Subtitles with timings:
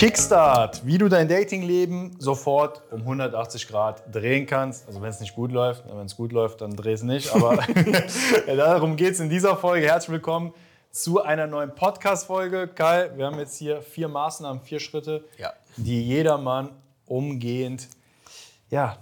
[0.00, 4.88] Kickstart, wie du dein Datingleben sofort um 180 Grad drehen kannst.
[4.88, 7.30] Also wenn es nicht gut läuft, wenn es gut läuft, dann dreh es nicht.
[7.34, 7.58] Aber
[8.46, 9.86] darum geht es in dieser Folge.
[9.86, 10.54] Herzlich willkommen
[10.90, 12.68] zu einer neuen Podcast-Folge.
[12.68, 15.52] Kai, wir haben jetzt hier vier Maßnahmen, vier Schritte, Ja.
[15.76, 16.70] die jedermann
[17.04, 17.86] umgehend
[18.70, 18.96] ja,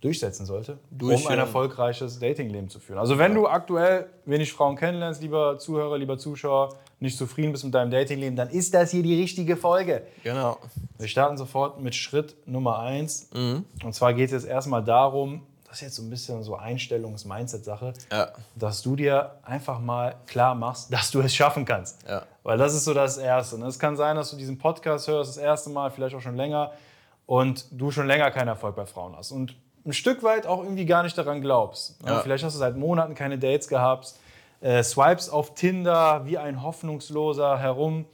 [0.00, 1.34] durchsetzen sollte, um Durchführen.
[1.34, 2.98] ein erfolgreiches Datingleben zu führen.
[2.98, 7.74] Also wenn du aktuell wenig Frauen kennenlernst, lieber Zuhörer, lieber Zuschauer, nicht zufrieden bist mit
[7.74, 10.02] deinem Datingleben, dann ist das hier die richtige Folge.
[10.22, 10.58] Genau.
[10.98, 13.28] Wir starten sofort mit Schritt Nummer eins.
[13.32, 13.64] Mhm.
[13.82, 17.94] Und zwar geht es jetzt erstmal darum, das ist jetzt so ein bisschen so Einstellungs-Mindset-Sache,
[18.12, 18.28] Ja.
[18.56, 21.98] dass du dir einfach mal klar machst, dass du es schaffen kannst.
[22.08, 22.22] Ja.
[22.42, 23.56] Weil das ist so das Erste.
[23.56, 26.36] Und es kann sein, dass du diesen Podcast hörst, das erste Mal, vielleicht auch schon
[26.36, 26.72] länger,
[27.26, 29.30] und du schon länger keinen Erfolg bei Frauen hast.
[29.30, 29.54] Und
[29.86, 31.96] ein Stück weit auch irgendwie gar nicht daran glaubst.
[32.04, 32.20] Ja, Ja.
[32.20, 34.14] Vielleicht hast du seit Monaten keine Dates gehabt,
[34.60, 38.06] äh, swipes auf Tinder wie ein Hoffnungsloser herum,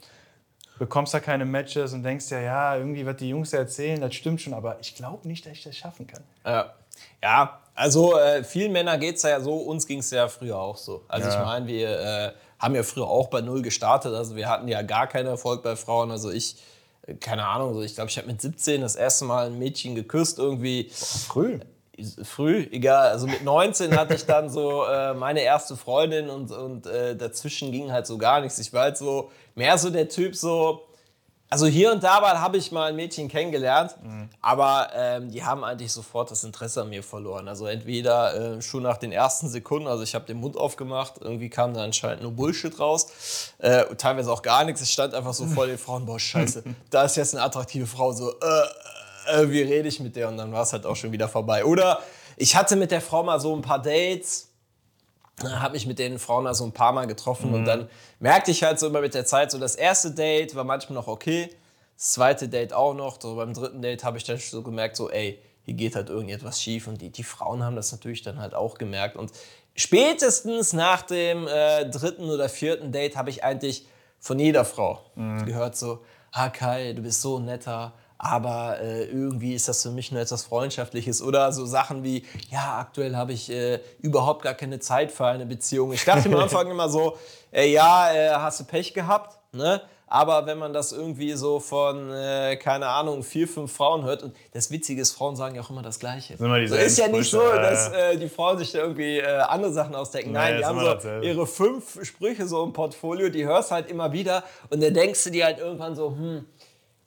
[0.79, 4.15] bekommst da keine Matches und denkst dir, ja, irgendwie wird die Jungs ja erzählen, das
[4.15, 6.23] stimmt schon, aber ich glaube nicht, dass ich das schaffen kann.
[6.45, 6.73] Ja,
[7.21, 10.77] ja also äh, vielen Männern geht es ja so, uns ging es ja früher auch
[10.77, 11.03] so.
[11.07, 11.33] Also Ja.
[11.33, 14.81] ich meine, wir äh, haben ja früher auch bei Null gestartet, also wir hatten ja
[14.81, 16.09] gar keinen Erfolg bei Frauen.
[16.09, 16.57] Also ich,
[17.05, 19.93] äh, keine Ahnung, so ich glaube, ich habe mit 17 das erste Mal ein Mädchen
[19.95, 21.59] geküsst, irgendwie Früh.
[22.23, 23.09] Früh, egal.
[23.09, 27.71] Also mit 19 hatte ich dann so äh, meine erste Freundin und, und äh, dazwischen
[27.71, 28.59] ging halt so gar nichts.
[28.59, 30.83] Ich war halt so mehr so der Typ so.
[31.49, 33.95] Also hier und da mal habe ich mal ein Mädchen kennengelernt,
[34.41, 37.47] aber ähm, die haben eigentlich sofort das Interesse an mir verloren.
[37.47, 41.49] Also entweder äh, schon nach den ersten Sekunden, also ich habe den Mund aufgemacht, irgendwie
[41.49, 44.81] kam da anscheinend nur Bullshit raus, äh, und teilweise auch gar nichts.
[44.81, 48.11] Es stand einfach so vor den Frauen, boah scheiße, da ist jetzt eine attraktive Frau,
[48.11, 48.33] so äh,
[49.27, 50.29] äh, wie rede ich mit der?
[50.29, 51.65] Und dann war es halt auch schon wieder vorbei.
[51.65, 52.01] Oder
[52.35, 54.49] ich hatte mit der Frau mal so ein paar Dates,
[55.43, 57.89] habe mich mit den Frauen da so ein paar Mal getroffen und dann
[58.19, 61.07] merkte ich halt so immer mit der Zeit, so das erste Date war manchmal noch
[61.07, 61.49] okay,
[61.95, 65.11] das zweite Date auch noch, so beim dritten Date habe ich dann so gemerkt, so
[65.11, 68.55] ey, hier geht halt irgendetwas schief und die, die Frauen haben das natürlich dann halt
[68.55, 69.31] auch gemerkt und
[69.75, 73.85] spätestens nach dem äh, dritten oder vierten Date habe ich eigentlich
[74.19, 75.01] von jeder Frau
[75.45, 80.11] gehört so, ah Kai, du bist so netter, aber äh, irgendwie ist das für mich
[80.11, 84.79] nur etwas Freundschaftliches oder so Sachen wie, ja, aktuell habe ich äh, überhaupt gar keine
[84.79, 85.93] Zeit für eine Beziehung.
[85.93, 87.17] Ich dachte am Anfang immer so,
[87.51, 88.09] äh, ja,
[88.41, 89.81] hast du Pech gehabt, ne?
[90.09, 94.33] Aber wenn man das irgendwie so von, äh, keine Ahnung, vier, fünf Frauen hört, und
[94.53, 96.35] das Witzige ist, Frauen sagen ja auch immer das Gleiche.
[96.35, 98.15] immer so ist ja nicht so, dass äh.
[98.15, 100.31] die Frauen sich da irgendwie äh, andere Sachen ausdenken.
[100.31, 101.25] Nee, Nein, ist die haben so dasselbe.
[101.25, 105.29] ihre fünf Sprüche so im Portfolio, die hörst halt immer wieder und dann denkst du
[105.29, 106.45] dir halt irgendwann so, hm,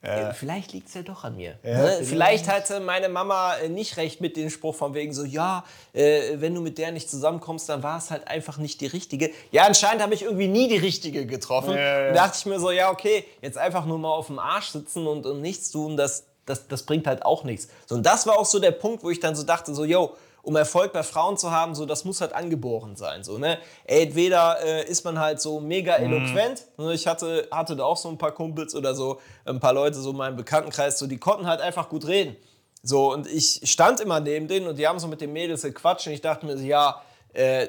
[0.02, 1.58] äh, Vielleicht liegt es ja doch an mir.
[1.62, 2.00] ne?
[2.02, 2.48] vielleicht.
[2.48, 6.54] Hatte meine Mama äh, nicht recht mit dem Spruch von wegen so, ja, äh, wenn
[6.54, 9.30] du mit der nicht zusammenkommst, dann war es halt einfach nicht die richtige.
[9.50, 11.74] Ja, anscheinend habe ich irgendwie nie die richtige getroffen.
[11.74, 12.08] Ja, ja.
[12.08, 15.06] Und dachte ich mir so, ja, okay, jetzt einfach nur mal auf dem Arsch sitzen
[15.06, 17.68] und, und nichts tun, das, das, das bringt halt auch nichts.
[17.86, 20.16] So, und das war auch so der Punkt, wo ich dann so dachte, so, yo,
[20.42, 23.24] um Erfolg bei Frauen zu haben, so, das muss halt angeboren sein.
[23.24, 23.58] So, ne?
[23.84, 26.64] Entweder äh, ist man halt so mega eloquent.
[26.78, 26.94] Ne?
[26.94, 30.10] Ich hatte, hatte da auch so ein paar Kumpels oder so, ein paar Leute so
[30.10, 32.36] in meinem Bekanntenkreis, so, die konnten halt einfach gut reden.
[32.82, 36.06] So, und ich stand immer neben denen und die haben so mit den Mädels gequatscht
[36.06, 37.02] und ich dachte mir so, ja,
[37.34, 37.68] äh,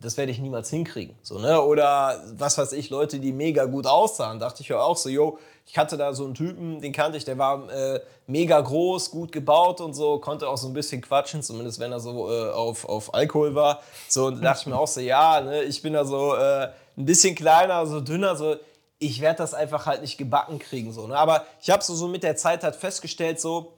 [0.00, 1.14] das werde ich niemals hinkriegen.
[1.22, 1.60] So, ne?
[1.60, 4.38] Oder was weiß ich, Leute, die mega gut aussahen.
[4.38, 7.24] Dachte ich ja auch so, yo, ich hatte da so einen Typen, den kannte ich,
[7.24, 11.42] der war äh, mega groß, gut gebaut und so, konnte auch so ein bisschen quatschen,
[11.42, 13.80] zumindest wenn er so äh, auf, auf Alkohol war.
[14.08, 16.68] So, und da dachte ich mir auch so, ja, ne, ich bin da so äh,
[16.96, 18.56] ein bisschen kleiner, so dünner, so,
[18.98, 20.92] ich werde das einfach halt nicht gebacken kriegen.
[20.92, 21.16] So, ne?
[21.16, 23.72] Aber ich habe so, so mit der Zeit halt festgestellt, so,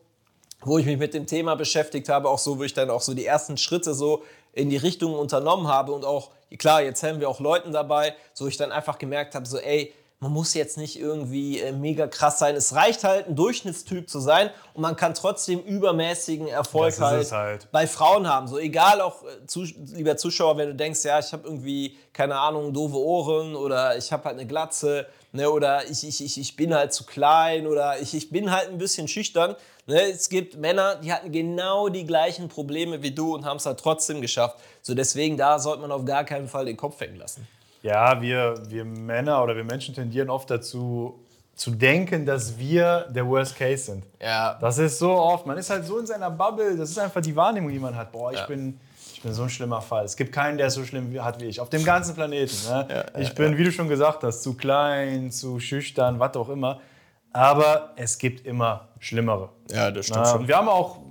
[0.65, 3.15] wo ich mich mit dem Thema beschäftigt habe, auch so, wo ich dann auch so
[3.15, 4.23] die ersten Schritte so
[4.53, 8.47] in die Richtung unternommen habe und auch, klar, jetzt haben wir auch Leuten dabei, so
[8.47, 9.93] ich dann einfach gemerkt habe, so ey,
[10.23, 12.55] man muss jetzt nicht irgendwie äh, mega krass sein.
[12.55, 17.69] Es reicht halt, ein Durchschnittstyp zu sein und man kann trotzdem übermäßigen Erfolg halt, halt.
[17.73, 18.47] bei Frauen haben.
[18.47, 22.39] So egal auch, äh, zu, lieber Zuschauer, wenn du denkst, ja, ich habe irgendwie, keine
[22.39, 26.57] Ahnung, doofe Ohren oder ich habe halt eine Glatze ne, oder ich, ich, ich, ich
[26.57, 29.57] bin halt zu klein oder ich, ich bin halt ein bisschen schüchtern.
[29.87, 30.01] Ne?
[30.01, 33.81] Es gibt Männer, die hatten genau die gleichen Probleme wie du und haben es halt
[33.81, 34.59] trotzdem geschafft.
[34.83, 37.47] So deswegen, da sollte man auf gar keinen Fall den Kopf hängen lassen.
[37.83, 41.19] Ja, wir, wir Männer oder wir Menschen tendieren oft dazu,
[41.57, 44.05] zu denken, dass wir der Worst Case sind.
[44.21, 44.57] Ja.
[44.61, 47.35] Das ist so oft, man ist halt so in seiner Bubble, das ist einfach die
[47.35, 48.13] Wahrnehmung, die man hat.
[48.13, 48.47] Boah, ich, Ja.
[48.47, 48.79] bin,
[49.23, 50.05] ich bin so ein schlimmer Fall.
[50.05, 52.57] Es gibt keinen, der es so schlimm hat wie ich, auf dem ganzen Planeten.
[52.69, 53.07] Ne?
[53.21, 56.81] ich bin, wie du schon gesagt hast, zu klein, zu schüchtern, was auch immer.
[57.33, 59.51] Aber es gibt immer Schlimmere.
[59.71, 61.02] Ja, das Na, und wir haben auch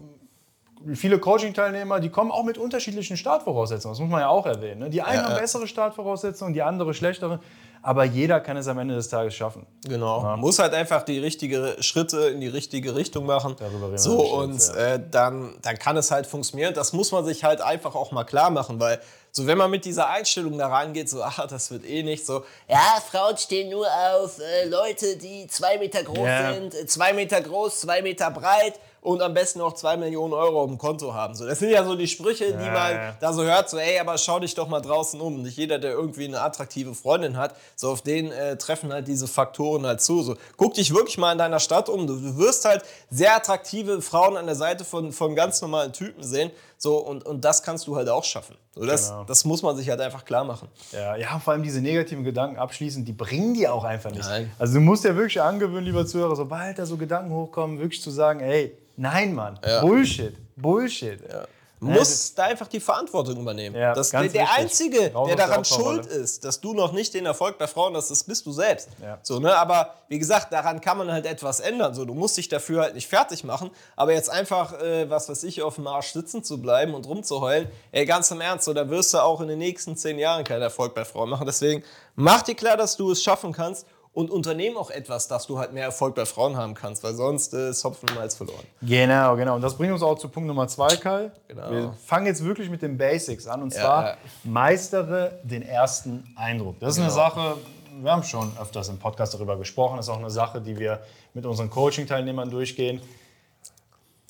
[0.94, 3.94] viele Coaching-Teilnehmer, die kommen auch mit unterschiedlichen Startvoraussetzungen.
[3.94, 4.80] Das muss man ja auch erwähnen.
[4.80, 4.90] Ne?
[4.90, 7.40] Die einen Ja, haben bessere Startvoraussetzungen, die andere schlechtere.
[7.84, 9.66] Aber jeder kann es am Ende des Tages schaffen.
[9.88, 10.22] Genau.
[10.22, 10.38] Ja.
[10.38, 13.56] Muss halt einfach die richtigen Schritte in die richtige Richtung machen.
[13.58, 14.94] Darüber reden wir so bestimmt, und ja.
[14.94, 16.76] äh, dann, dann kann es halt funktionieren.
[16.76, 19.00] Das muss man sich halt einfach auch mal klar machen, weil
[19.32, 22.44] so wenn man mit dieser Einstellung da rangeht, so ah, das wird eh nicht so.
[22.68, 26.54] Ja, Frauen stehen nur auf äh, Leute, die zwei Meter groß Ja.
[26.54, 28.80] sind, äh, zwei Meter groß, zwei Meter breit.
[29.02, 31.34] Und am besten noch zwei Millionen Euro auf dem Konto haben.
[31.34, 33.16] So, das sind ja so die Sprüche, die Ja, man ja.
[33.20, 35.42] da so hört, so, ey, aber schau dich doch mal draußen um.
[35.42, 39.28] Nicht jeder, der irgendwie eine attraktive Freundin hat, so auf den äh, treffen halt diese
[39.28, 40.22] Faktoren halt zu.
[40.22, 42.06] So, guck dich wirklich mal in deiner Stadt um.
[42.06, 46.24] Du, du wirst halt sehr attraktive Frauen an der Seite von, von ganz normalen Typen
[46.24, 46.52] sehen.
[46.84, 48.56] So, und, und das kannst du halt auch schaffen.
[48.74, 49.24] So, das, Genau.
[49.26, 50.68] das muss man sich halt einfach klar machen.
[50.92, 54.28] Ja, ja, vor allem diese negativen Gedanken abschließend, die bringen die auch einfach nicht.
[54.28, 54.50] Nein.
[54.58, 58.10] Also du musst ja wirklich angewöhnen, lieber Zuhörer, sobald da so Gedanken hochkommen, wirklich zu
[58.10, 59.82] sagen, ey, nein, Mann, Ja.
[59.82, 61.20] Bullshit, Bullshit.
[61.30, 61.46] Ja,
[61.82, 63.76] musst da einfach die Verantwortung übernehmen.
[63.76, 64.52] Ja, das, der der.
[64.54, 68.12] Einzige, Raus der daran schuld ist, dass du noch nicht den Erfolg bei Frauen hast,
[68.12, 68.90] das bist du selbst.
[69.02, 69.18] Ja.
[69.24, 69.56] So, ne?
[69.56, 71.96] Aber wie gesagt, daran kann man halt etwas ändern.
[71.96, 75.44] So, du musst dich dafür halt nicht fertig machen, aber jetzt einfach, äh, was weiß
[75.44, 78.88] ich, auf dem Arsch sitzen zu bleiben und rumzuheulen, ey, ganz im Ernst, so, da
[78.90, 81.48] wirst du auch in den nächsten zehn Jahren keinen Erfolg bei Frauen machen.
[81.48, 81.84] Deswegen
[82.16, 85.72] mach dir klar, dass du es schaffen kannst und unternehm auch etwas, dass du halt
[85.74, 88.66] mehr Erfolg bei Frauen haben kannst, weil sonst ist Hopfen und Malz verloren.
[88.82, 89.56] Genau, genau.
[89.56, 91.32] Und das bringt uns auch zu Punkt Nummer zwei, Kai.
[91.48, 91.72] Genau.
[91.72, 93.62] Wir fangen jetzt wirklich mit den Basics an.
[93.64, 94.18] Und Ja, zwar ja.
[94.44, 96.80] meistere den ersten Eindruck.
[96.80, 97.16] Das ist eine Genau.
[97.20, 97.58] Sache,
[98.02, 99.98] wir haben schon öfters im Podcast darüber gesprochen.
[99.98, 101.00] Das ist auch eine Sache, die wir
[101.34, 103.02] mit unseren Coaching-Teilnehmern durchgehen.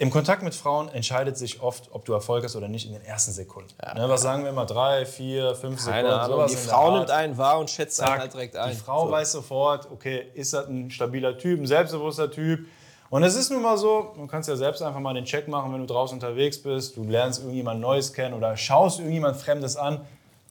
[0.01, 3.05] Im Kontakt mit Frauen entscheidet sich oft, ob du Erfolg hast oder nicht in den
[3.05, 3.69] ersten Sekunden.
[3.95, 4.65] Ne, was sagen wir immer?
[4.65, 6.07] Drei, vier, fünf Sekunden.
[6.07, 8.71] Ahnung, die Frau nimmt einen wahr und schätzt einen Zack, halt direkt ein.
[8.71, 9.11] Die Frau So.
[9.11, 12.65] weiß sofort, okay, ist das ein stabiler Typ, ein selbstbewusster Typ.
[13.11, 15.71] Und es ist nun mal so, du kannst ja selbst einfach mal den Check machen,
[15.71, 20.01] wenn du draußen unterwegs bist, du lernst irgendjemand Neues kennen oder schaust irgendjemand Fremdes an.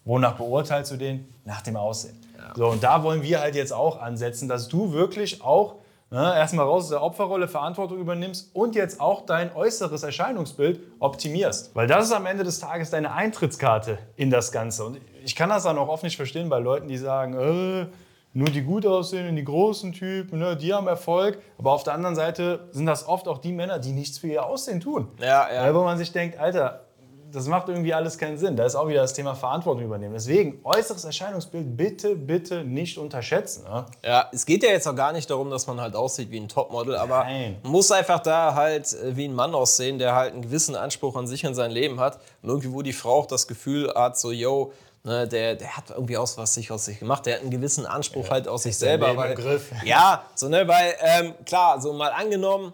[0.05, 1.29] Wonach beurteilst du den?
[1.45, 2.17] Nach dem Aussehen.
[2.55, 5.80] So, und da wollen wir halt jetzt auch ansetzen, dass du wirklich auch
[6.11, 11.75] ne, erstmal raus aus der Opferrolle Verantwortung übernimmst und jetzt auch dein äußeres Erscheinungsbild optimierst.
[11.75, 14.85] Weil das ist am Ende des Tages deine Eintrittskarte in das Ganze.
[14.85, 17.87] Und ich kann das dann auch oft nicht verstehen bei Leuten, die sagen, äh,
[18.33, 21.39] nur die gut aussehenden, die großen Typen, ne, die haben Erfolg.
[21.59, 24.45] Aber auf der anderen Seite sind das oft auch die Männer, die nichts für ihr
[24.45, 25.09] Aussehen tun.
[25.21, 25.75] Ja, ja.
[25.75, 26.85] Wo man sich denkt, Alter,
[27.33, 28.57] das macht irgendwie alles keinen Sinn.
[28.57, 30.15] Da ist auch wieder das Thema Verantwortung übernehmen.
[30.15, 33.65] Deswegen, äußeres Erscheinungsbild bitte, bitte nicht unterschätzen.
[33.65, 33.87] Ne?
[34.05, 36.49] Ja, es geht ja jetzt auch gar nicht darum, dass man halt aussieht wie ein
[36.49, 37.59] Topmodel, aber Nein.
[37.63, 41.17] man muss einfach da halt äh, wie ein Mann aussehen, der halt einen gewissen Anspruch
[41.17, 42.19] an sich und sein Leben hat.
[42.43, 44.73] Und irgendwie, wo die Frau auch das Gefühl hat, so, yo,
[45.05, 47.87] ne, der, der hat irgendwie aus was sich aus sich gemacht, der hat einen gewissen
[47.87, 49.17] Anspruch halt aus sich selber.
[49.17, 49.37] Weil.
[49.85, 52.73] Ja, so, ne, weil, ähm, klar, so mal angenommen,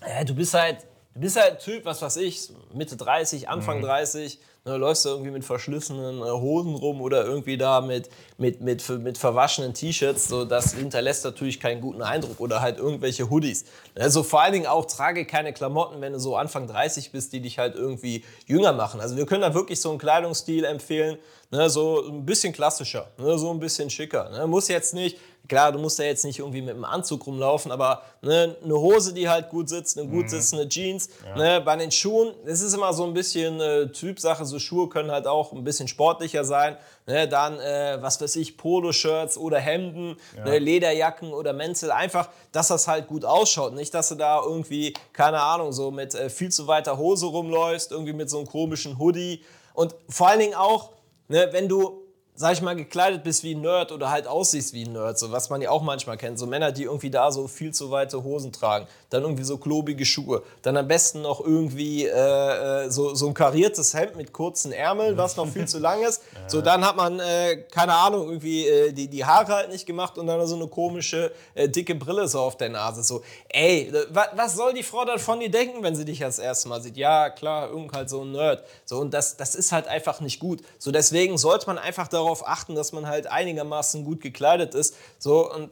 [0.00, 0.86] äh, du bist halt,
[1.18, 5.08] du bist halt ein Typ, was weiß ich, Mitte 30, Anfang 30, ne, läufst du
[5.08, 10.28] irgendwie mit verschlissenen äh, Hosen rum oder irgendwie da mit, mit, mit, mit verwaschenen T-Shirts,
[10.28, 13.64] so, das hinterlässt natürlich keinen guten Eindruck oder halt irgendwelche Hoodies.
[13.96, 17.40] Also vor allen Dingen auch trage keine Klamotten, wenn du so Anfang 30 bist, die
[17.40, 19.00] dich halt irgendwie jünger machen.
[19.00, 21.18] Also wir können da wirklich so einen Kleidungsstil empfehlen,
[21.50, 24.30] ne, so ein bisschen klassischer, ne, so ein bisschen schicker.
[24.30, 24.46] Ne.
[24.46, 25.18] Muss jetzt nicht,
[25.48, 29.12] klar, du musst ja jetzt nicht irgendwie mit einem Anzug rumlaufen, aber ne, eine Hose,
[29.14, 31.08] die halt gut sitzt, eine gut sitzende Jeans.
[31.36, 35.10] Ne, bei den Schuhen, das ist immer so ein bisschen äh, Typsache, so Schuhe können
[35.10, 36.76] halt auch ein bisschen sportlicher sein.
[37.06, 41.90] Ne, dann, äh, was weiß ich, Poloshirts oder Hemden, ne, Lederjacken oder Mäntel.
[41.90, 43.74] Einfach, dass das halt gut ausschaut.
[43.74, 47.92] Nicht, dass du da irgendwie, keine Ahnung, so mit äh, viel zu weiter Hose rumläufst,
[47.92, 49.42] irgendwie mit so einem komischen Hoodie.
[49.72, 50.90] Und vor allen Dingen auch,
[51.28, 52.07] ne, wenn du,
[52.38, 55.32] sag ich mal, gekleidet bist wie ein Nerd oder halt aussiehst wie ein Nerd, so
[55.32, 56.38] was man ja auch manchmal kennt.
[56.38, 60.06] So Männer, die irgendwie da so viel zu weite Hosen tragen, dann irgendwie so klobige
[60.06, 64.70] Schuhe, dann am besten noch irgendwie äh, äh, so, so ein kariertes Hemd mit kurzen
[64.70, 66.22] Ärmeln, was noch viel zu lang ist.
[66.46, 70.16] So, dann hat man, äh, keine Ahnung, irgendwie äh, die, die Haare halt nicht gemacht
[70.16, 73.02] und dann so eine komische, äh, dicke Brille so auf der Nase.
[73.02, 76.38] So, ey, wa, was soll die Frau dann von dir denken, wenn sie dich das
[76.38, 76.96] erste Mal sieht?
[76.96, 78.64] Ja, klar, irgend halt so ein Nerd.
[78.86, 80.62] So, und das, das ist halt einfach nicht gut.
[80.78, 84.94] So, deswegen sollte man einfach darauf achten, dass man halt einigermaßen gut gekleidet ist.
[85.18, 85.70] So, und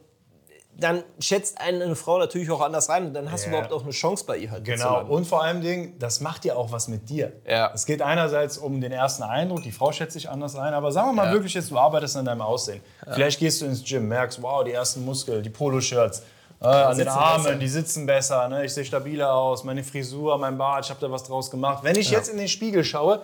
[0.79, 3.57] dann schätzt einen eine Frau natürlich auch anders rein und dann hast du Ja.
[3.57, 4.65] überhaupt auch eine Chance bei ihr halt.
[4.65, 5.07] Genau.
[5.07, 7.33] Und vor allem Ding, das macht ja auch was mit dir.
[7.49, 7.71] Ja.
[7.75, 11.09] Es geht einerseits um den ersten Eindruck, die Frau schätzt sich anders ein, aber sagen
[11.09, 11.33] wir mal Ja.
[11.33, 12.83] wirklich jetzt, du arbeitest an deinem Aussehen.
[13.11, 16.23] Vielleicht gehst du ins Gym, merkst, wow, die ersten Muskeln, die Poloshirts.
[16.61, 17.57] Äh, an den Armen, besser.
[17.59, 18.65] die sitzen besser, ne?
[18.65, 21.85] ich sehe stabiler aus, meine Frisur, mein Bart, ich habe da was draus gemacht.
[21.85, 23.21] Wenn ich jetzt in den Spiegel schaue,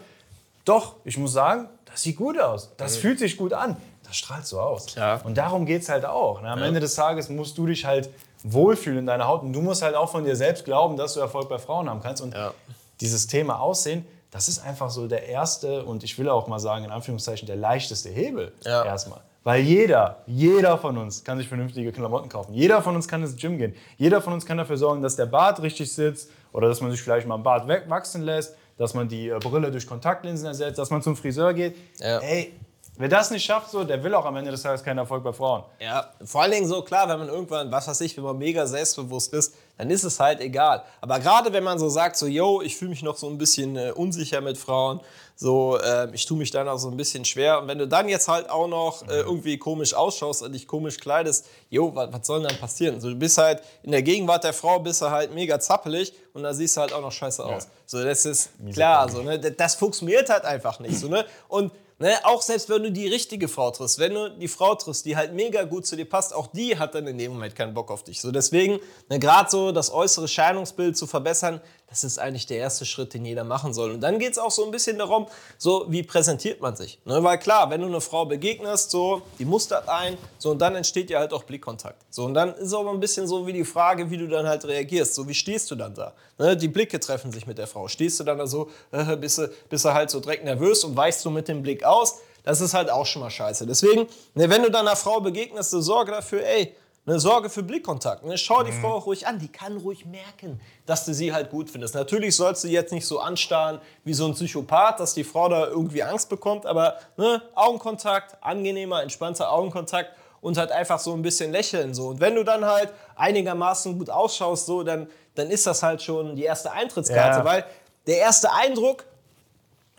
[0.67, 2.73] doch, ich muss sagen, das sieht gut aus.
[2.77, 3.77] Das fühlt sich gut an.
[4.05, 4.95] Das strahlt so aus.
[4.95, 5.21] Ja.
[5.25, 6.43] Und darum geht es halt auch.
[6.43, 6.49] Ne?
[6.51, 8.11] Am Ende des Tages musst du dich halt
[8.43, 11.21] wohlfühlen in deiner Haut und du musst halt auch von dir selbst glauben, dass du
[11.21, 12.23] Erfolg bei Frauen haben kannst.
[12.23, 12.53] Und Ja.
[13.01, 16.85] dieses Thema Aussehen, das ist einfach so der erste und ich will auch mal sagen,
[16.85, 18.85] in Anführungszeichen, der leichteste Hebel Ja.
[18.85, 19.21] erstmal.
[19.45, 22.55] Weil jeder, jeder von uns kann sich vernünftige Klamotten kaufen.
[22.55, 23.75] Jeder von uns kann ins Gym gehen.
[23.99, 27.03] Jeder von uns kann dafür sorgen, dass der Bart richtig sitzt oder dass man sich
[27.03, 30.91] vielleicht mal einen Bart wegwachsen lässt, dass man die äh, Brille durch Kontaktlinsen ersetzt, dass
[30.91, 31.77] man zum Friseur geht.
[31.99, 32.19] Ja.
[32.19, 32.53] Ey,
[32.97, 35.33] wer das nicht schafft, so, der will auch am Ende des Tages keinen Erfolg bei
[35.33, 35.65] Frauen.
[35.81, 38.67] Ja, vor allen Dingen so, klar, wenn man irgendwann, was weiß ich, wenn man mega
[38.67, 40.85] selbstbewusst ist, dann ist es halt egal.
[41.01, 43.77] Aber gerade wenn man so sagt, so, yo, ich fühle mich noch so ein bisschen
[43.77, 45.01] äh, unsicher mit Frauen,
[45.35, 47.61] so, äh, ich tue mich dann auch so ein bisschen schwer.
[47.61, 50.99] Und wenn du dann jetzt halt auch noch äh, irgendwie komisch ausschaust und dich komisch
[50.99, 53.01] kleidest, yo, was, was soll denn dann passieren?
[53.01, 56.43] So, du bist halt in der Gegenwart der Frau, bist du halt mega zappelig und
[56.43, 57.67] da siehst du halt auch noch scheiße aus.
[57.87, 59.39] So, das ist klar, so, ne?
[59.39, 60.99] das, das funktioniert halt einfach nicht.
[60.99, 61.25] So, ne?
[61.49, 61.73] Und
[62.03, 65.17] Ne, auch selbst wenn du die richtige Frau triffst, wenn du die Frau triffst, die
[65.17, 67.93] halt mega gut zu dir passt, auch die hat dann in dem Moment keinen Bock
[67.93, 68.21] auf dich.
[68.21, 71.61] So deswegen, ne, gerade so das äußere Scheinungsbild zu verbessern,
[71.93, 73.91] das ist eigentlich der erste Schritt, den jeder machen soll.
[73.91, 75.27] Und dann geht es auch so ein bisschen darum,
[75.59, 76.99] so wie präsentiert man sich.
[77.05, 80.75] Ne, weil klar, wenn du eine Frau begegnest, so, die mustert ein, so und dann
[80.75, 82.03] entsteht ja halt auch Blickkontakt.
[82.09, 84.65] So und dann ist auch ein bisschen so wie die Frage, wie du dann halt
[84.65, 85.15] reagierst.
[85.15, 86.15] So wie stehst du dann da?
[86.39, 87.89] Ne, die Blicke treffen sich mit der Frau.
[87.89, 90.97] Stehst du dann da so, äh, bist, du, bist du halt so direkt nervös und
[90.97, 92.21] weichst du mit dem Blick aus?
[92.43, 93.67] Das ist halt auch schon mal scheiße.
[93.67, 97.63] Deswegen, ne, wenn du dann einer Frau begegnest, so sorge dafür, ey, eine Sorge für
[97.65, 98.25] Blickkontakt.
[98.25, 98.39] Ne?
[98.39, 101.69] Schau die Frau auch ruhig an, die kann ruhig merken, dass du sie halt gut
[101.69, 101.95] findest.
[101.95, 105.67] Natürlich sollst du jetzt nicht so anstarren wie so ein Psychopath, dass die Frau da
[105.67, 111.51] irgendwie Angst bekommt, aber ne, Augenkontakt, angenehmer, entspannter Augenkontakt und halt einfach so ein bisschen
[111.51, 111.93] lächeln.
[111.93, 112.09] So.
[112.09, 116.37] Und wenn du dann halt einigermaßen gut ausschaust, so, dann, dann ist das halt schon
[116.37, 117.45] die erste Eintrittskarte, Ja.
[117.45, 117.65] weil
[118.07, 119.05] der erste Eindruck,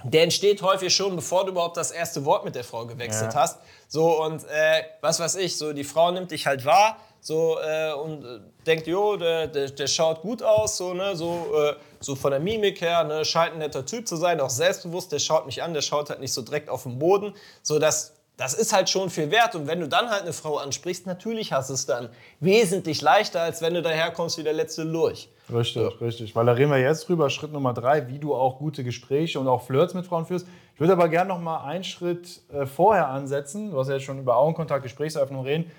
[0.03, 3.41] der entsteht häufig schon, bevor du überhaupt das erste Wort mit der Frau gewechselt Ja.
[3.41, 3.59] hast.
[3.87, 7.93] So und äh, was weiß ich, so die Frau nimmt dich halt wahr, so äh,
[7.93, 12.15] und äh, denkt, jo, der, der, der schaut gut aus, so ne, so, äh, so
[12.15, 15.11] von der Mimik her, ne, scheint ein netter Typ zu sein, auch selbstbewusst.
[15.11, 18.13] Der schaut mich an, der schaut halt nicht so direkt auf den Boden, so dass
[18.35, 19.53] das ist halt schon viel wert.
[19.55, 23.41] Und wenn du dann halt eine Frau ansprichst, natürlich hast du es dann wesentlich leichter,
[23.41, 25.29] als wenn du daherkommst wie der letzte Lurch.
[25.51, 26.35] Richtig, richtig.
[26.35, 29.47] Weil da reden wir jetzt drüber, Schritt Nummer drei, wie du auch gute Gespräche und
[29.47, 30.47] auch Flirts mit Frauen führst.
[30.73, 33.71] Ich würde aber gerne noch mal einen Schritt äh, vorher ansetzen.
[33.71, 35.69] Du hast ja jetzt schon über Augenkontakt, Gesprächsöffnung reden.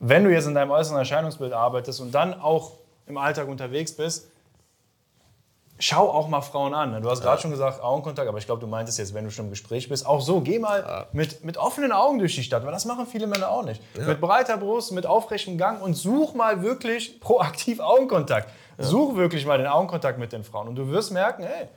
[0.00, 2.72] Wenn du jetzt in deinem äußeren Erscheinungsbild arbeitest und dann auch
[3.06, 4.30] im Alltag unterwegs bist,
[5.78, 6.92] schau auch mal Frauen an.
[6.92, 7.00] ne?
[7.00, 9.46] Du hast gerade schon gesagt, Augenkontakt, aber ich glaube, du meintest jetzt, wenn du schon
[9.46, 12.72] im Gespräch bist, auch so, geh mal mit, mit offenen Augen durch die Stadt, weil
[12.72, 13.82] das machen viele Männer auch nicht.
[14.06, 18.50] Mit breiter Brust, mit aufrechtem Gang und such mal wirklich proaktiv Augenkontakt.
[18.78, 21.68] Such wirklich mal den Augenkontakt mit den Frauen und du wirst merken, hey,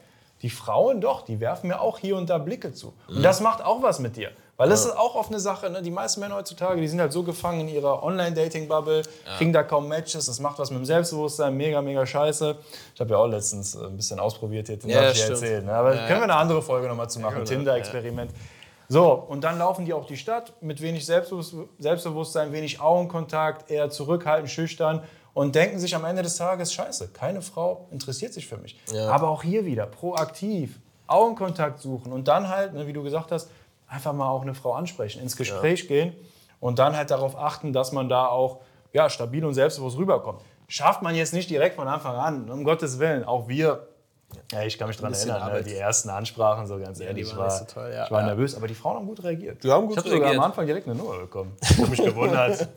[0.42, 2.94] die Frauen doch, die werfen mir auch hier und da Blicke zu.
[3.08, 4.32] Und das macht auch was mit dir.
[4.58, 5.84] Weil das ist auch oft eine Sache, ne?
[5.84, 9.04] die meisten Männer heutzutage, die sind halt so gefangen in ihrer Online-Dating-Bubble,
[9.38, 12.56] kriegen da kaum Matches, das macht was mit dem Selbstbewusstsein, mega, mega scheiße.
[12.96, 15.28] Ich habe ja auch letztens äh, ein bisschen ausprobiert hier, den Ja, darf ich ja
[15.28, 15.64] erzählen.
[15.64, 15.74] Ne?
[15.74, 18.32] Aber Ja, können wir eine andere Folge nochmal zu machen, Tinder-Experiment.
[18.90, 23.92] So, und dann laufen die auch die Stadt mit wenig Selbstbewusst Selbstbewusstsein, wenig Augenkontakt, eher
[23.92, 25.04] zurückhaltend, schüchtern
[25.36, 28.80] und denken sich am Ende des Tages, scheiße, keine Frau interessiert sich für mich.
[28.92, 29.10] Ja.
[29.10, 33.50] Aber auch hier wieder, proaktiv, Augenkontakt suchen und dann halt, ne, wie du gesagt hast,
[33.88, 36.14] einfach mal auch eine Frau ansprechen, ins Gespräch gehen
[36.60, 38.62] und dann halt darauf achten, dass man da auch
[38.94, 40.42] ja, stabil und selbstbewusst rüberkommt.
[40.68, 43.24] Schafft man jetzt nicht direkt von Anfang an, um Gottes Willen.
[43.24, 43.88] Auch wir,
[44.52, 47.38] ja, ich kann mich daran erinnern, ne, die ersten Ansprachen, so ganz ehrlich, die ich
[47.38, 48.04] war, so toll, ja.
[48.06, 48.28] ich war Ja.
[48.28, 49.64] nervös, aber die Frauen haben gut reagiert.
[49.64, 51.56] Die haben gut ich habe sogar am Anfang direkt eine Nummer bekommen.
[51.62, 52.38] Ich habe mich gewundert.
[52.38, 52.68] Da ist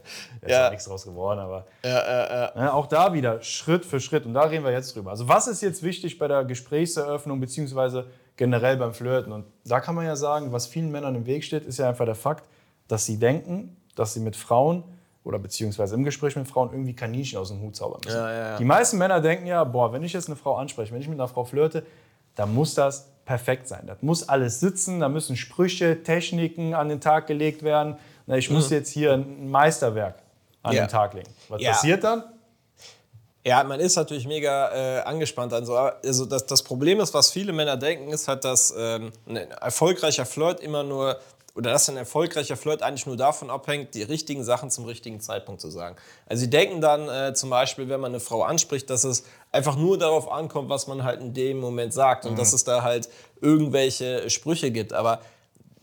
[0.47, 0.65] Ja.
[0.65, 4.27] ja nichts draus geworden, aber ja, auch da wieder Schritt für Schritt.
[4.27, 5.11] Und da reden wir jetzt drüber.
[5.11, 8.07] Also was ist jetzt wichtig bei der Gesprächseröffnung beziehungsweise
[8.41, 9.33] generell beim Flirten?
[9.33, 12.07] Und da kann man ja sagen, was vielen Männern im Weg steht, ist ja einfach
[12.07, 12.49] der Fakt,
[12.89, 14.83] dass sie denken, dass sie mit Frauen
[15.25, 18.17] oder beziehungsweise im Gespräch mit Frauen irgendwie Kaninchen aus dem Hut zaubern müssen.
[18.17, 18.57] Ja, ja, ja.
[18.57, 21.21] Die meisten Männer denken ja, boah, wenn ich jetzt eine Frau anspreche, wenn ich mit
[21.21, 21.85] einer Frau flirte,
[22.35, 23.85] dann muss das perfekt sein.
[23.87, 27.97] Das muss alles sitzen, da müssen Sprüche, Techniken an den Tag gelegt werden.
[28.27, 30.15] Na, Ich muss jetzt hier ein Meisterwerk
[30.63, 30.79] an Mhm.
[30.79, 31.31] Den Tag legen.
[31.51, 32.25] Was passiert dann?
[33.45, 35.53] Ja, man ist natürlich mega äh, angespannt.
[35.55, 39.37] Also, also das, das Problem ist, was viele Männer denken, ist halt, dass ähm, ein
[39.37, 41.19] erfolgreicher Flirt immer nur,
[41.55, 45.63] oder dass ein erfolgreicher Flirt eigentlich nur davon abhängt, die richtigen Sachen zum richtigen Zeitpunkt
[45.63, 45.97] zu sagen.
[46.27, 49.77] Also sie denken dann äh, zum Beispiel, wenn man eine Frau anspricht, dass es einfach
[49.77, 53.09] nur darauf ankommt, was man halt in dem Moment sagt und dass es da halt
[53.41, 54.93] irgendwelche Sprüche gibt.
[54.93, 55.23] Aber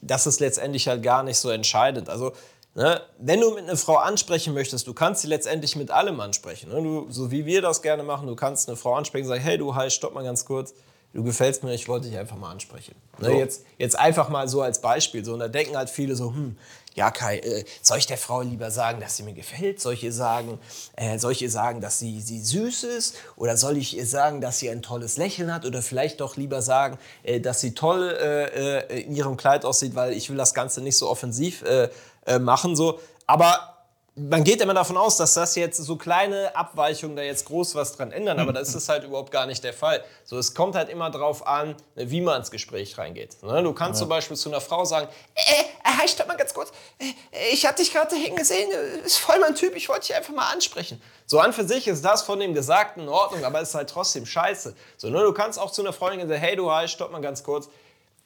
[0.02, 2.08] das ist letztendlich halt gar nicht so entscheidend.
[2.08, 2.34] Also,
[2.78, 6.70] ne, wenn du mit einer Frau ansprechen möchtest, du kannst sie letztendlich mit allem ansprechen.
[6.70, 6.82] Ne?
[6.82, 9.58] Du, so wie wir das gerne machen, du kannst eine Frau ansprechen und sagen, hey
[9.58, 10.74] du, hi, stopp mal ganz kurz.
[11.18, 12.94] Du gefällst mir, ich wollte dich einfach mal ansprechen.
[13.18, 15.26] Ne, jetzt, jetzt einfach mal so als Beispiel.
[15.26, 16.56] So, und da denken halt viele so, hm,
[16.94, 19.82] ja Kai, äh, soll ich der Frau lieber sagen, dass sie mir gefällt?
[19.82, 20.60] Soll ich ihr sagen,
[20.96, 23.16] äh, soll ich ihr sagen, dass sie, sie süß ist?
[23.36, 25.66] Oder soll ich ihr sagen, dass sie ein tolles Lächeln hat?
[25.66, 29.96] Oder vielleicht doch lieber sagen, äh, dass sie toll äh, äh, in ihrem Kleid aussieht,
[29.96, 31.90] weil ich will das Ganze nicht so offensiv äh,
[32.38, 32.76] machen.
[32.76, 33.00] So.
[33.26, 33.77] Aber
[34.18, 37.96] man geht immer davon aus, dass das jetzt so kleine Abweichungen da jetzt groß was
[37.96, 40.04] dran ändern, aber das ist halt überhaupt gar nicht der Fall.
[40.26, 43.42] So, es kommt halt immer darauf an, wie man ins Gespräch reingeht.
[43.44, 43.62] Ne?
[43.62, 44.06] Du kannst ja.
[44.06, 47.14] zum Beispiel zu einer Frau sagen, äh, äh, stopp mal ganz kurz, äh,
[47.54, 50.34] ich habe dich gerade dahin gesehen, äh, ist voll mein Typ, ich wollte dich einfach
[50.34, 51.00] mal ansprechen.
[51.28, 53.90] So an für sich ist das von dem Gesagten in Ordnung, aber es ist halt
[53.90, 54.76] trotzdem scheiße.
[54.98, 55.22] So, ne?
[55.22, 57.70] Du kannst auch zu einer Freundin sagen, hey du, hi, stopp mal ganz kurz,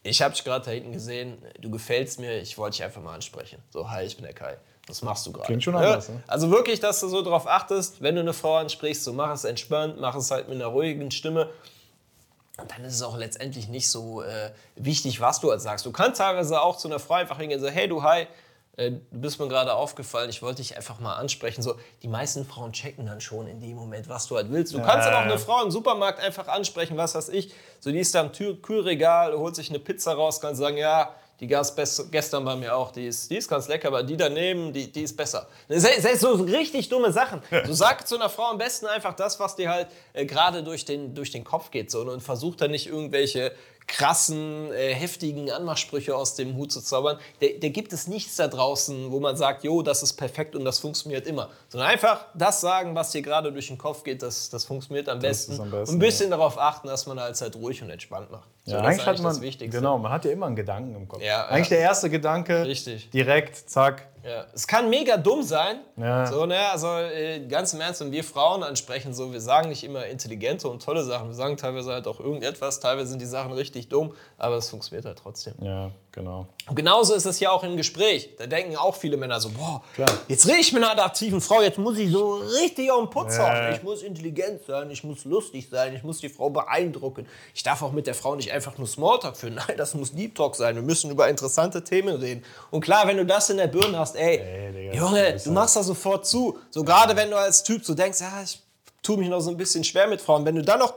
[0.03, 3.13] ich habe dich gerade da hinten gesehen, du gefällst mir, ich wollte dich einfach mal
[3.13, 3.61] ansprechen.
[3.71, 4.57] So, hi, ich bin der Kai.
[4.91, 5.45] Das machst du gerade.
[5.45, 6.09] Klingt schon anders.
[6.09, 6.21] Ne?
[6.27, 9.45] Also wirklich, dass du so darauf achtest, wenn du eine Frau ansprichst, so mach es
[9.45, 11.49] entspannt, mach es halt mit einer ruhigen Stimme.
[12.57, 15.85] Und dann ist es auch letztendlich nicht so äh, wichtig, was du halt sagst.
[15.85, 18.27] Du kannst teilweise auch zu einer Frau einfach hingehen und sagen, hey du, hi,
[18.75, 21.61] äh, du bist mir gerade aufgefallen, ich wollte dich einfach mal ansprechen.
[21.61, 24.73] So, die meisten Frauen checken dann schon in dem Moment, was du halt willst.
[24.73, 27.53] Du ja, kannst dann auch eine Frau im Supermarkt einfach ansprechen, was weiß ich.
[27.79, 31.47] So, die ist da am Kühlregal, holt sich eine Pizza raus, kann sagen, ja, die
[31.47, 32.91] gab es gestern bei mir auch.
[32.91, 35.47] Die ist, die ist ganz lecker, aber die daneben, die, die ist besser.
[35.67, 37.41] Selbst so richtig dumme Sachen.
[37.65, 40.85] Du sagst zu einer Frau am besten einfach das, was dir halt äh, gerade durch
[40.85, 41.89] den, durch den Kopf geht.
[41.89, 43.53] So, und versuch dann nicht irgendwelche
[43.91, 47.19] krassen, äh, heftigen Anmachsprüche aus dem Hut zu zaubern.
[47.41, 50.79] Da, gibt es nichts da draußen, wo man sagt, jo, das ist perfekt und das
[50.79, 51.49] funktioniert immer.
[51.67, 55.19] Sondern einfach das sagen, was dir gerade durch den Kopf geht, das, das funktioniert am
[55.19, 55.59] besten.
[55.59, 55.89] am besten.
[55.89, 56.37] Und ein bisschen ja.
[56.37, 58.47] darauf achten, dass man halt, halt ruhig und entspannt macht.
[58.63, 61.21] So, ja, eigentlich, eigentlich hat man, genau, man hat ja immer einen Gedanken im Kopf.
[61.21, 63.09] Ja, eigentlich der erste Gedanke, Richtig.
[63.09, 64.45] direkt, zack, ja.
[64.53, 65.81] Es kann mega dumm sein.
[65.97, 66.25] Ja.
[66.27, 66.57] So, ne?
[66.71, 70.67] Also äh, ganz im Ernst, wenn wir Frauen ansprechen, so, wir sagen nicht immer intelligente
[70.67, 71.29] und tolle Sachen.
[71.29, 72.79] Wir sagen teilweise halt auch irgendetwas.
[72.79, 75.53] Teilweise sind die Sachen richtig dumm, aber es funktioniert halt trotzdem.
[75.61, 76.47] Ja, genau.
[76.67, 78.29] Und genauso ist es ja auch im Gespräch.
[78.37, 80.09] Da denken auch viele Männer so, boah, Klar.
[80.27, 83.37] jetzt rede ich mit einer attraktiven Frau, jetzt muss ich so richtig auf den Putz
[83.39, 83.73] hauen.
[83.73, 87.27] Ich muss intelligent sein, ich muss lustig sein, ich muss die Frau beeindrucken.
[87.53, 89.55] Ich darf auch mit der Frau nicht einfach nur Smalltalk führen.
[89.67, 90.75] Nein, das muss Deep Talk sein.
[90.75, 92.43] Wir müssen über interessante Themen reden.
[92.69, 95.75] Und klar, wenn du das in der Birne hast, ey, ey Digga, Junge, du machst
[95.75, 96.57] da sofort zu.
[96.69, 98.61] So gerade wenn du als Typ so denkst, ja, ich
[99.03, 100.45] tue mich noch so ein bisschen schwer mit Frauen.
[100.45, 100.95] Wenn du dann noch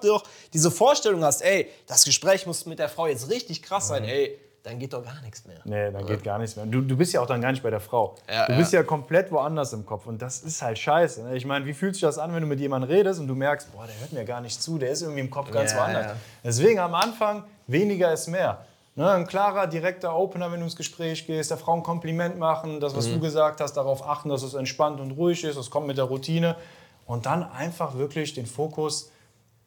[0.53, 4.09] diese Vorstellung hast, ey, das Gespräch muss mit der Frau jetzt richtig krass sein, mhm.
[4.09, 5.59] ey, dann geht doch gar nichts mehr.
[5.65, 6.65] Nee, dann geht gar nichts mehr.
[6.65, 8.17] Du, du bist ja auch dann gar nicht bei der Frau.
[8.27, 8.81] Ja, du bist ja.
[8.81, 11.23] ja komplett woanders im Kopf und das ist halt scheiße.
[11.23, 11.37] Ne?
[11.37, 13.71] Ich meine, wie fühlt sich das an, wenn du mit jemandem redest und du merkst,
[13.73, 16.17] boah, der hört mir gar nicht zu, der ist irgendwie im Kopf ganz ja, woanders.
[16.43, 18.65] Deswegen am Anfang, weniger ist mehr.
[18.97, 22.81] Ne, ein klarer, direkter Opener, wenn du ins Gespräch gehst, der Frau ein Kompliment machen,
[22.81, 23.15] das, was mhm.
[23.15, 26.05] du gesagt hast, darauf achten, dass es entspannt und ruhig ist, das kommt mit der
[26.05, 26.57] Routine.
[27.05, 29.11] Und dann einfach wirklich den Fokus